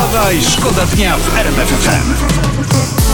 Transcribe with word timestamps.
Wstawaj, 0.00 0.42
szkoda 0.42 0.86
dnia 0.86 1.16
w 1.16 1.36
RMF 1.38 1.68
FM. 1.68 2.14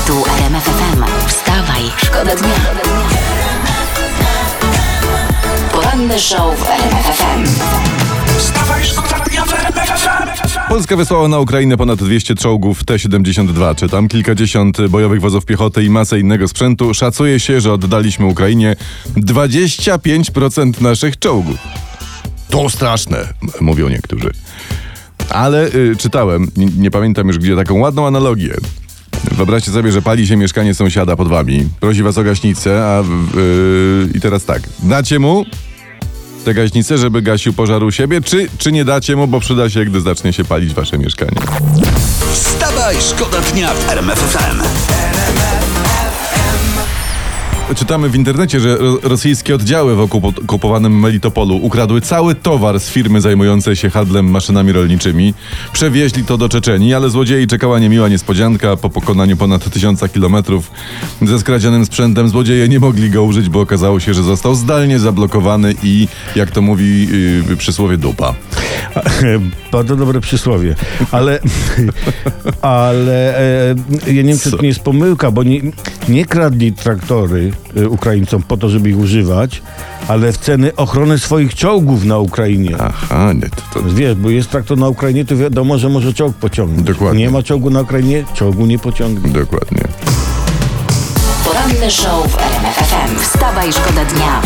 Tu 0.06 0.24
RMF 0.38 0.64
FM. 0.64 1.26
Wstawaj, 1.28 1.82
szkoda 1.96 2.36
dnia. 2.36 2.54
Poranny 5.72 6.18
show 6.18 6.58
w 6.58 6.70
RMF 6.70 7.06
FM. 7.06 7.44
Wstawaj, 8.38 8.84
szkoda 8.84 9.24
dnia 9.24 9.44
w 9.44 9.52
RMF 9.54 10.00
FM. 10.00 10.58
Polska 10.68 10.96
wysłała 10.96 11.28
na 11.28 11.38
Ukrainę 11.38 11.76
ponad 11.76 11.98
200 12.02 12.34
czołgów 12.34 12.84
T-72, 12.84 13.74
czy 13.74 13.88
tam 13.88 14.08
kilkadziesiąt 14.08 14.86
bojowych 14.86 15.20
wozów 15.20 15.44
piechoty 15.44 15.84
i 15.84 15.90
masę 15.90 16.20
innego 16.20 16.48
sprzętu. 16.48 16.94
Szacuje 16.94 17.40
się, 17.40 17.60
że 17.60 17.72
oddaliśmy 17.72 18.26
Ukrainie 18.26 18.76
25% 19.16 20.80
naszych 20.80 21.18
czołgów. 21.18 21.56
To 22.50 22.70
straszne, 22.70 23.28
mówią 23.60 23.88
niektórzy. 23.88 24.30
Ale 25.30 25.66
y, 25.74 25.96
czytałem, 25.98 26.50
nie, 26.56 26.66
nie 26.66 26.90
pamiętam 26.90 27.28
już 27.28 27.38
gdzie, 27.38 27.56
taką 27.56 27.78
ładną 27.78 28.06
analogię. 28.06 28.54
Wyobraźcie 29.32 29.70
sobie, 29.70 29.92
że 29.92 30.02
pali 30.02 30.26
się 30.26 30.36
mieszkanie 30.36 30.74
sąsiada 30.74 31.16
pod 31.16 31.28
wami. 31.28 31.68
Prosi 31.80 32.02
was 32.02 32.18
o 32.18 32.22
gaśnicę, 32.24 32.84
a 32.84 33.00
y, 33.00 34.08
i 34.14 34.20
teraz 34.20 34.44
tak. 34.44 34.62
Dacie 34.82 35.18
mu 35.18 35.44
tę 36.44 36.54
gaśnicę, 36.54 36.98
żeby 36.98 37.22
gasił 37.22 37.52
pożar 37.52 37.84
u 37.84 37.90
siebie, 37.90 38.20
czy, 38.20 38.48
czy 38.58 38.72
nie 38.72 38.84
dacie 38.84 39.16
mu, 39.16 39.26
bo 39.26 39.40
przyda 39.40 39.70
się, 39.70 39.84
gdy 39.84 40.00
zacznie 40.00 40.32
się 40.32 40.44
palić 40.44 40.74
wasze 40.74 40.98
mieszkanie. 40.98 41.40
Wstawaj, 42.32 42.96
szkoda 43.00 43.40
dnia 43.40 43.74
w 43.74 43.90
RMF 43.90 44.18
FM. 44.18 44.85
Czytamy 47.74 48.08
w 48.08 48.14
internecie, 48.14 48.60
że 48.60 48.76
ro- 48.76 48.98
rosyjskie 49.02 49.54
oddziały 49.54 49.96
w 49.96 49.98
okupo- 49.98 50.44
okupowanym 50.44 51.00
Melitopolu 51.00 51.56
ukradły 51.56 52.00
cały 52.00 52.34
towar 52.34 52.80
z 52.80 52.90
firmy 52.90 53.20
zajmującej 53.20 53.76
się 53.76 53.90
handlem 53.90 54.30
maszynami 54.30 54.72
rolniczymi. 54.72 55.34
Przewieźli 55.72 56.24
to 56.24 56.38
do 56.38 56.48
Czeczenii, 56.48 56.94
ale 56.94 57.10
złodziei 57.10 57.46
czekała 57.46 57.78
niemiła 57.78 58.08
niespodzianka. 58.08 58.76
Po 58.76 58.90
pokonaniu 58.90 59.36
ponad 59.36 59.70
tysiąca 59.70 60.08
kilometrów 60.08 60.70
ze 61.22 61.38
skradzionym 61.38 61.86
sprzętem 61.86 62.28
złodzieje 62.28 62.68
nie 62.68 62.80
mogli 62.80 63.10
go 63.10 63.22
użyć, 63.24 63.48
bo 63.48 63.60
okazało 63.60 64.00
się, 64.00 64.14
że 64.14 64.22
został 64.22 64.54
zdalnie 64.54 64.98
zablokowany 64.98 65.74
i, 65.82 66.08
jak 66.36 66.50
to 66.50 66.62
mówi 66.62 67.08
yy, 67.48 67.56
przysłowie, 67.56 67.96
dupa. 67.96 68.34
Bardzo 69.72 69.96
dobre 69.96 70.20
przysłowie. 70.20 70.74
Ale, 71.10 71.40
ale 72.62 73.38
e, 73.38 73.74
ja 74.06 74.22
nie 74.22 74.28
wiem, 74.28 74.38
czy 74.38 74.50
to 74.50 74.62
nie 74.62 74.68
jest 74.68 74.80
pomyłka, 74.80 75.30
bo 75.30 75.42
nie, 75.42 75.60
nie 76.08 76.24
kradli 76.24 76.72
traktory 76.72 77.52
e, 77.76 77.88
Ukraińcom 77.88 78.42
po 78.42 78.56
to, 78.56 78.68
żeby 78.68 78.90
ich 78.90 78.98
używać, 78.98 79.62
ale 80.08 80.32
w 80.32 80.38
ceny 80.38 80.76
ochrony 80.76 81.18
swoich 81.18 81.54
czołgów 81.54 82.04
na 82.04 82.18
Ukrainie. 82.18 82.76
Aha, 82.78 83.32
nie, 83.32 83.40
to, 83.50 83.80
to 83.80 83.82
Wiesz, 83.94 84.14
bo 84.14 84.30
jest 84.30 84.50
traktor 84.50 84.78
na 84.78 84.88
Ukrainie, 84.88 85.24
to 85.24 85.36
wiadomo, 85.36 85.78
że 85.78 85.88
może 85.88 86.14
czołg 86.14 86.36
pociągnąć. 86.36 86.82
Dokładnie. 86.82 87.24
Nie 87.24 87.30
ma 87.30 87.42
czołgu 87.42 87.70
na 87.70 87.80
Ukrainie, 87.80 88.24
czołgu 88.34 88.66
nie 88.66 88.78
pociągnie. 88.78 89.32
dokładnie. 89.32 89.82
Poranny 91.44 91.90
show 91.90 92.32
w 92.32 92.38
RMF 92.38 92.76
FM. 92.76 93.18
Wstawaj, 93.18 93.72
szkoda 93.72 94.04
dnia. 94.04 94.42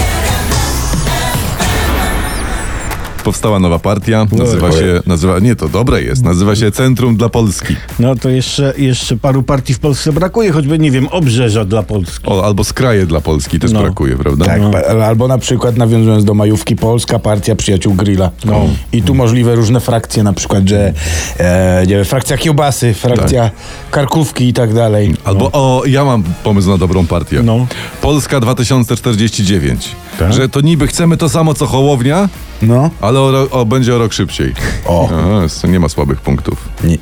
Powstała 3.25 3.59
nowa 3.59 3.79
partia, 3.79 4.27
nazywa 4.33 4.73
się, 4.73 5.01
nazywa, 5.07 5.39
nie, 5.39 5.57
to 5.57 5.69
dobre 5.69 6.03
jest, 6.03 6.23
nazywa 6.25 6.57
się 6.57 6.71
Centrum 6.71 7.17
dla 7.17 7.29
Polski. 7.29 7.77
No 7.99 8.15
to 8.17 8.29
jeszcze, 8.29 8.75
jeszcze 8.79 9.17
paru 9.17 9.43
partii 9.43 9.75
w 9.75 9.79
Polsce 9.79 10.13
brakuje, 10.13 10.53
choćby, 10.53 10.79
nie 10.79 10.91
wiem, 10.91 11.09
obrzeża 11.11 11.65
dla 11.65 11.83
Polski. 11.83 12.27
O, 12.27 12.45
albo 12.45 12.65
skraje 12.65 13.07
dla 13.07 13.21
Polski 13.21 13.59
też 13.59 13.73
No. 13.73 13.81
brakuje, 13.81 14.17
prawda? 14.17 14.45
Tak, 14.45 14.61
pa- 14.73 15.05
albo 15.07 15.29
na 15.29 15.39
przykład 15.39 15.77
nawiązując 15.77 16.25
do 16.25 16.35
majówki 16.35 16.77
Polska 16.77 17.19
Partia 17.19 17.57
Przyjaciół 17.57 17.95
Grilla. 17.95 18.31
No. 18.45 18.61
I 18.93 19.03
tu 19.03 19.15
możliwe 19.15 19.55
różne 19.55 19.81
frakcje, 19.81 20.23
na 20.23 20.33
przykład, 20.33 20.69
że 20.69 20.93
e, 21.39 21.83
nie 21.87 21.95
wiem, 21.97 22.05
frakcja 22.05 22.37
kiełbasy, 22.37 22.95
frakcja 22.95 23.51
karkówki 23.91 24.49
i 24.49 24.53
tak 24.53 24.75
dalej. 24.75 25.15
Albo 25.25 25.51
o, 25.53 25.83
ja 25.87 26.05
mam 26.05 26.23
pomysł 26.45 26.69
na 26.71 26.79
dobrą 26.79 27.07
partię. 27.07 27.43
No. 27.43 27.67
Polska 28.03 28.41
2049. 28.41 29.89
Tak? 30.21 30.33
Że 30.33 30.49
to 30.49 30.61
niby 30.61 30.87
chcemy 30.87 31.17
to 31.17 31.29
samo 31.29 31.55
co 31.55 31.67
Hołownia, 31.67 32.29
No. 32.63 32.91
ale 33.01 33.21
o, 33.21 33.31
ro- 33.33 33.49
o, 33.51 33.65
będzie 33.65 33.95
o 33.95 33.99
rok 33.99 34.13
szybciej. 34.13 34.55
O. 34.87 35.09
A, 35.41 35.45
s- 35.45 35.65
nie 35.65 35.81
ma 35.81 35.89
słabych 35.89 36.21
punktów. 36.21 36.69
Nie. 36.85 36.99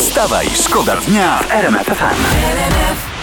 Wstawaj, 0.00 0.46
szkoda 0.64 0.96
dnia 0.96 1.38
w 1.38 1.50
RMF 1.50 1.86
FM. 1.86 3.15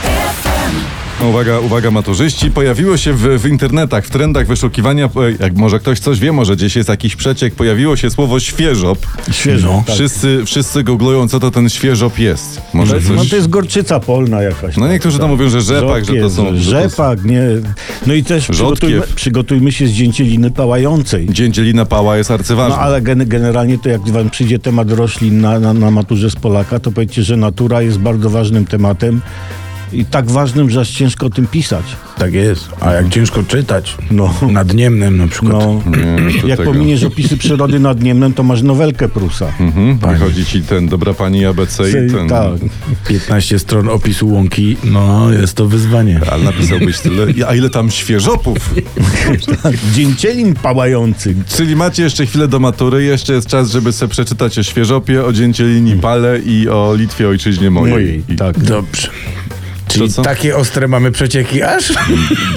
Uwaga, 1.30 1.60
uwaga 1.60 1.92
maturzyści, 1.92 2.52
pojawiło 2.52 2.98
się 2.98 3.14
w, 3.14 3.42
w 3.42 3.46
internetach, 3.46 4.06
w 4.06 4.10
trendach 4.10 4.48
wyszukiwania, 4.48 5.10
jak 5.40 5.56
może 5.56 5.80
ktoś 5.80 6.00
coś 6.00 6.20
wie, 6.20 6.32
może 6.32 6.56
gdzieś 6.56 6.76
jest 6.76 6.90
jakiś 6.90 7.16
przeciek, 7.16 7.56
pojawiło 7.56 7.96
się 7.96 8.10
słowo 8.10 8.40
świeżop. 8.40 9.00
Świeżo. 9.32 9.68
No. 9.68 9.84
tak. 9.88 9.96
Wszyscy, 9.96 10.42
wszyscy 10.46 10.84
googlują, 10.84 11.28
co 11.28 11.40
to 11.40 11.52
ten 11.52 11.70
świeżop 11.70 12.20
jest. 12.20 12.62
Może 12.74 13.00
No 13.10 13.18
coś... 13.18 13.30
to 13.30 13.36
jest 13.36 13.50
gorczyca 13.50 14.00
polna 14.00 14.42
jakaś. 14.42 14.78
No 14.78 14.88
niektórzy 14.88 15.20
tam 15.20 15.30
mówią, 15.30 15.50
że 15.50 15.62
rzepak, 15.62 16.06
że 16.06 16.14
to 16.14 16.30
są... 16.30 16.46
że 16.46 16.52
to 16.52 16.56
są- 16.56 16.82
Rzepak, 16.82 17.26
nie. 17.26 17.42
No 18.08 18.14
i 18.14 18.24
też 18.24 18.48
przygotujmy, 18.48 19.02
przygotujmy 19.16 19.72
się 19.72 19.88
z 19.88 19.92
dzięcieliny 19.92 20.52
pałającej. 20.52 21.28
Dzięcielina 21.30 21.86
pała 21.86 22.18
jest 22.18 22.32
arcyważna. 22.32 22.76
No 22.76 22.82
ale 22.82 23.02
gen, 23.02 23.28
generalnie 23.28 23.78
to 23.78 23.90
jak 23.90 24.02
wam 24.10 24.30
przyjdzie 24.30 24.60
temat 24.60 24.92
roślin 24.92 25.42
na, 25.42 25.60
na, 25.60 25.74
na 25.74 25.92
maturze 25.92 26.30
z 26.30 26.36
Polaka, 26.36 26.80
to 26.80 26.92
powiedzcie, 26.92 27.24
że 27.24 27.38
natura 27.38 27.82
jest 27.82 28.00
bardzo 28.00 28.30
ważnym 28.30 28.66
tematem 28.66 29.22
i 29.94 30.06
tak 30.06 30.32
ważnym, 30.32 30.70
że 30.70 30.80
aż 30.80 30.90
ciężko 30.90 31.26
o 31.26 31.30
tym 31.30 31.48
pisać. 31.48 31.84
Tak 32.18 32.34
jest. 32.34 32.70
A 32.82 32.94
jak 32.94 33.10
ciężko 33.10 33.44
czytać? 33.44 33.98
No. 34.12 34.34
Nad 34.52 34.74
Niemnem 34.74 35.18
na 35.18 35.28
przykład. 35.28 35.54
No, 35.54 35.82
Nie, 35.92 36.48
jak 36.50 36.58
tego. 36.60 36.72
pominiesz 36.72 37.04
opisy 37.04 37.38
przyrody 37.38 37.80
nad 37.80 38.02
Niemnem, 38.02 38.34
to 38.34 38.44
masz 38.44 38.62
nowelkę 38.62 39.10
Prusa. 39.10 39.54
Mhm, 39.60 39.98
wychodzi 39.98 40.46
ci 40.46 40.62
ten 40.62 40.88
dobra 40.88 41.14
pani 41.14 41.46
ABC 41.46 41.90
i 41.90 42.12
ten... 42.12 42.30
Tak. 42.30 42.52
15 43.08 43.60
stron 43.60 43.90
opisu 43.90 44.28
łąki, 44.34 44.78
no 44.84 45.32
jest 45.32 45.54
to 45.54 45.68
wyzwanie. 45.68 46.22
Ale 46.32 46.44
napisałbyś 46.44 47.00
tyle. 47.00 47.26
A 47.48 47.56
ile 47.56 47.70
tam 47.70 47.92
świeżopów? 47.92 48.76
Dzięcielin 49.94 50.54
pałający. 50.54 51.36
Czyli 51.56 51.76
macie 51.76 52.04
jeszcze 52.04 52.26
chwilę 52.26 52.48
do 52.48 52.60
matury, 52.60 53.04
jeszcze 53.04 53.34
jest 53.34 53.48
czas, 53.48 53.72
żeby 53.72 53.92
sobie 53.92 54.10
przeczytać 54.12 54.60
o 54.60 54.64
świeżopie, 54.64 55.26
o 55.26 55.34
dzięcielini 55.34 55.96
pale 55.96 56.40
i 56.40 56.70
o 56.70 56.96
Litwie 56.96 57.28
ojczyźnie 57.28 57.72
mojej. 57.72 57.94
Mojej, 57.94 58.24
tak. 58.38 58.60
Dobrze. 58.60 59.10
Czyli 59.94 60.14
takie 60.24 60.58
ostre 60.58 60.88
mamy 60.88 61.12
przecieki 61.12 61.64
aż? 61.64 61.94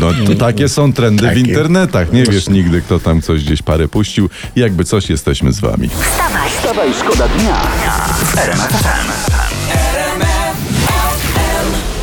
No 0.01 0.07
to 0.27 0.35
takie 0.35 0.69
są 0.69 0.93
trendy 0.93 1.23
w 1.27 1.29
Takie. 1.29 1.41
internetach. 1.41 2.13
Nie 2.13 2.25
wiesz 2.25 2.49
nigdy, 2.49 2.81
kto 2.83 3.01
tam 3.01 3.23
coś 3.23 3.45
gdzieś 3.45 3.63
parę 3.63 3.89
puścił. 3.89 4.29
Jakby 4.57 4.85
coś, 4.85 5.11
jesteśmy 5.11 5.53
z 5.53 5.61
wami. 5.61 5.89
wstawaj. 5.89 6.51
Wstawaj, 6.51 6.89
szkoda 6.95 7.29
dnia 7.29 7.57
w. 8.15 8.37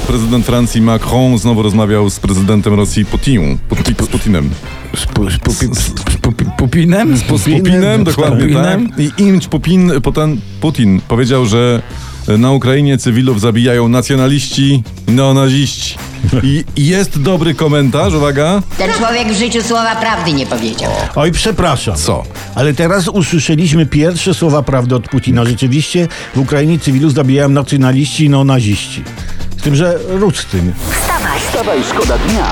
Prezydent 0.08 0.46
Francji 0.46 0.82
Macron 0.82 1.38
znowu 1.38 1.62
rozmawiał 1.62 2.10
z 2.10 2.20
prezydentem 2.20 2.74
Rosji 2.74 3.06
Putin, 3.06 3.58
Putin, 3.70 3.96
z 4.02 4.08
Putinem. 4.08 4.50
Z, 4.96 5.06
pu, 5.06 5.30
z, 5.30 5.38
pupi, 5.38 5.66
z, 5.76 5.80
z 5.80 6.18
pupi, 6.22 6.46
Pupinem? 6.58 7.18
Z 7.18 7.24
Pupinem, 7.24 8.04
dokładnie 8.04 8.40
Pupinem? 8.42 8.90
tak. 8.90 9.00
I 9.00 9.12
Imć 9.18 9.48
Putin, 9.48 9.92
potem 10.04 10.42
Putin 10.62 11.02
powiedział, 11.08 11.46
że 11.46 11.82
na 12.28 12.52
Ukrainie 12.52 12.98
cywilów 12.98 13.42
zabijają 13.42 13.88
nacjonaliści 13.88 14.84
i 15.08 15.12
neonaziści. 15.12 15.98
I 16.44 16.64
jest 16.78 17.22
dobry 17.22 17.56
komentarz, 17.56 18.14
uwaga. 18.14 18.62
Ten 18.78 18.92
człowiek 18.94 19.28
w 19.28 19.38
życiu 19.38 19.64
słowa 19.64 19.96
prawdy 19.96 20.34
nie 20.34 20.46
powiedział. 20.46 20.92
Oj, 21.16 21.32
przepraszam. 21.32 21.96
Co? 21.96 22.24
Ale 22.56 22.74
teraz 22.74 23.08
usłyszeliśmy 23.08 23.86
pierwsze 23.86 24.34
słowa 24.34 24.64
prawdy 24.64 24.96
od 24.96 25.08
Putina. 25.10 25.46
Rzeczywiście 25.46 26.08
w 26.36 26.40
Ukrainie 26.40 26.80
cywilów 26.80 27.14
zabijają 27.14 27.50
nacjonaliści 27.50 28.26
i 28.26 28.30
neonaziści. 28.30 29.04
Z 29.58 29.62
tym, 29.62 29.76
że 29.76 30.00
ród 30.08 30.38
z 30.38 30.46
tym. 30.46 30.74
Wstawaj, 31.02 31.40
Wstawaj, 31.40 31.80
szkoda 31.84 32.18
dnia 32.18 32.52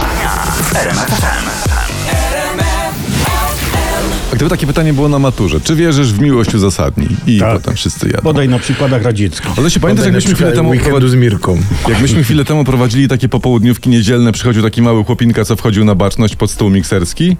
gdyby 4.41 4.49
takie 4.49 4.67
pytanie 4.67 4.93
było 4.93 5.09
na 5.09 5.19
maturze, 5.19 5.61
czy 5.61 5.75
wierzysz 5.75 6.13
w 6.13 6.19
miłość 6.21 6.55
uzasadnij? 6.55 7.09
I 7.27 7.39
Tak. 7.39 7.53
potem 7.53 7.75
wszyscy 7.75 8.07
jadą. 8.07 8.21
Podaj 8.21 8.49
na 8.49 8.59
przykładach 8.59 9.03
radzieckich. 9.03 9.51
Ale 9.57 9.71
się 9.71 9.79
pamiętasz, 9.79 10.05
jak 10.05 10.15
myśmy 10.15 10.35
chwilę 10.35 10.51
temu 10.51 10.73
z 11.07 11.15
Mirką. 11.15 11.57
Jak 11.89 12.01
myśmy 12.01 12.23
chwilę 12.23 12.45
temu 12.45 12.63
prowadzili 12.63 13.07
takie 13.07 13.29
popołudniówki 13.29 13.89
niedzielne, 13.89 14.31
przychodził 14.31 14.63
taki 14.63 14.81
mały 14.81 15.03
chłopinka, 15.03 15.45
co 15.45 15.55
wchodził 15.55 15.85
na 15.85 15.95
baczność 15.95 16.35
pod 16.35 16.51
stół 16.51 16.69
mikserski. 16.69 17.37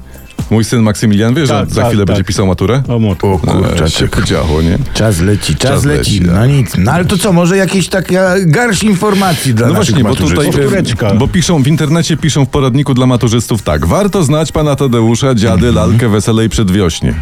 Mój 0.52 0.64
syn 0.64 0.82
Maksymilian, 0.82 1.34
wiesz, 1.34 1.50
Tak, 1.50 1.70
że 1.70 1.76
za 1.76 1.82
tak, 1.82 1.90
chwilę 1.90 2.06
tak. 2.06 2.08
będzie 2.08 2.24
pisał 2.24 2.48
maturę? 2.48 2.84
O. 2.88 2.96
O 3.32 3.38
kurczę, 3.38 3.84
E, 3.86 3.90
się 3.90 3.98
czek. 4.00 4.10
podziało, 4.16 4.62
nie? 4.62 4.78
Czas 4.94 5.20
leci, 5.20 5.56
czas, 5.56 5.72
Czas 5.72 5.86
leci. 5.86 6.20
leci, 6.20 6.22
No 6.32 6.34
tak. 6.34 6.50
nic. 6.50 6.72
No 6.78 6.92
ale 6.92 7.06
to 7.06 7.18
co, 7.18 7.34
może 7.34 7.58
jakieś 7.58 7.88
taka 7.90 8.34
garść 8.46 8.84
informacji 8.84 9.54
dla 9.54 9.68
No 9.68 9.74
właśnie, 9.74 10.04
bo 10.04 10.16
tutaj? 10.16 10.46
Powtóreczka. 10.46 11.14
bo 11.14 11.28
piszą 11.28 11.64
w 11.64 11.68
internecie, 11.68 12.18
piszą 12.18 12.46
w 12.46 12.50
poradniku 12.50 12.94
dla 12.94 13.06
maturzystów 13.06 13.62
tak. 13.64 13.86
Warto 13.86 14.24
znać 14.24 14.52
pana 14.52 14.76
Tadeusza, 14.76 15.36
dziady, 15.36 15.72
lalkę, 15.72 16.10
weselej 16.10 16.50
przedwiośnie. 16.50 17.14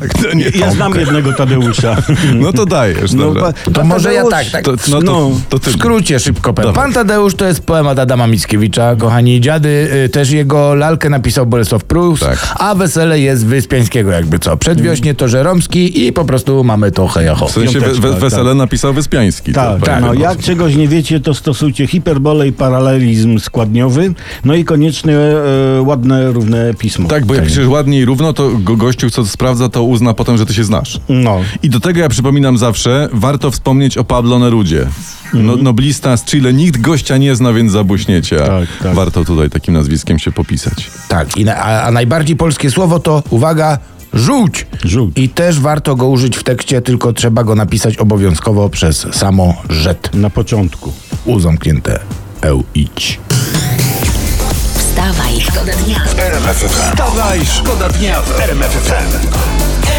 Tak, 0.00 0.14
to 0.14 0.34
nie 0.34 0.44
Ja 0.54 0.70
znam 0.70 0.94
jednego 0.94 1.32
Tadeusza. 1.32 1.96
No 2.34 2.52
to 2.52 2.66
dajesz, 2.66 3.12
No, 3.12 3.22
dobra. 3.24 3.42
pa- 3.42 3.70
To 3.70 3.84
może 3.84 4.14
ja 4.14 4.22
Tadeusz- 4.24 4.30
tak, 4.30 4.50
tak. 4.50 4.64
To, 4.64 4.72
no 4.90 4.98
to, 5.02 5.04
No. 5.04 5.30
to 5.48 5.58
ty. 5.58 5.70
W 5.70 5.74
skrócie 5.74 6.20
szybko 6.20 6.54
powiem. 6.54 6.72
Pan 6.72 6.92
Tadeusz 6.92 7.34
to 7.34 7.44
jest 7.46 7.60
poemat 7.60 7.98
Adama 7.98 8.26
Mickiewicza, 8.26 8.96
kochani 8.96 9.40
dziady. 9.40 9.88
y, 10.04 10.08
Też 10.08 10.30
jego 10.30 10.74
lalkę 10.74 11.10
napisał 11.10 11.46
Bolesław 11.46 11.84
Prus, 11.84 12.20
Tak. 12.20 12.54
a 12.58 12.74
wesele 12.76 13.20
jest 13.20 13.46
Wyspiańskiego 13.46 14.10
jakby 14.10 14.38
co. 14.38 14.56
Przedwiośnie 14.56 15.14
to 15.14 15.28
Żeromski 15.28 16.06
i 16.06 16.12
po 16.12 16.24
prostu 16.24 16.64
mamy 16.64 16.90
to 16.90 17.08
hejaho. 17.08 17.48
W 17.48 17.52
sensie 17.52 17.80
we, 17.80 17.94
we, 17.94 18.12
wesele 18.12 18.54
napisał 18.54 18.94
Wyspiański. 18.94 19.52
Tak, 19.52 19.80
pewnie 19.80 20.06
no 20.06 20.14
jak 20.14 20.38
czegoś 20.38 20.76
nie 20.76 20.88
wiecie, 20.88 21.20
to 21.20 21.34
stosujcie 21.34 21.86
hiperbolę 21.86 22.48
i 22.48 22.52
paralelizm 22.52 23.38
składniowy, 23.38 24.14
no 24.44 24.54
i 24.54 24.64
koniecznie 24.64 25.16
e, 25.16 25.82
ładne, 25.82 26.32
równe 26.32 26.74
pismo. 26.74 27.08
Tak, 27.08 27.26
bo 27.26 27.34
jak 27.34 27.44
piszesz 27.44 27.68
ładnie 27.68 28.00
i 28.00 28.04
równo, 28.04 28.32
to 28.32 28.50
go, 28.58 28.76
gościu, 28.76 29.10
co 29.10 29.26
sprawdza, 29.26 29.68
to 29.68 29.82
uzna 29.82 30.14
potem, 30.14 30.38
że 30.38 30.46
ty 30.46 30.54
się 30.54 30.64
znasz. 30.64 31.00
No. 31.08 31.40
I 31.62 31.70
do 31.70 31.80
tego 31.80 32.00
ja 32.00 32.08
przypominam 32.08 32.58
zawsze, 32.58 33.08
warto 33.12 33.50
wspomnieć 33.50 33.98
o 33.98 34.04
Pablo 34.04 34.38
Nerudzie. 34.38 34.86
No, 35.34 35.56
noblista 35.56 36.16
z 36.16 36.24
Chile, 36.24 36.52
nikt 36.52 36.80
gościa 36.80 37.16
nie 37.16 37.36
zna, 37.36 37.52
więc 37.52 37.72
zabuśniecie. 37.72 38.36
Tak, 38.36 38.68
tak. 38.82 38.94
Warto 38.94 39.24
tutaj 39.24 39.50
takim 39.50 39.74
nazwiskiem 39.74 40.18
się 40.18 40.32
popisać. 40.32 40.90
Tak, 41.08 41.36
i 41.36 41.44
na, 41.44 41.56
a, 41.56 41.82
a 41.82 41.90
najbardziej 41.90 42.36
polskie 42.36 42.65
słowo 42.70 42.98
to, 42.98 43.22
uwaga, 43.30 43.78
żółć. 44.12 44.66
Żółć. 44.84 45.18
I 45.18 45.28
też 45.28 45.60
warto 45.60 45.96
go 45.96 46.08
użyć 46.08 46.36
w 46.36 46.42
tekście, 46.42 46.80
tylko 46.80 47.12
trzeba 47.12 47.44
go 47.44 47.54
napisać 47.54 47.96
obowiązkowo 47.96 48.68
przez 48.68 49.06
samo 49.12 49.54
rzet. 49.68 50.14
Na 50.14 50.30
początku. 50.30 50.92
U 51.24 51.40
zamknięte. 51.40 52.00
Eł, 52.40 52.64
idź. 52.74 53.20
Wstawaj, 54.74 55.40
szkoda 55.40 55.72
dnia. 55.72 56.00
Wstawaj, 56.54 57.46
szkoda 57.46 57.88
dnia 57.88 58.22
w 58.22 58.40
RMF 58.40 58.70
FM. 58.70 59.95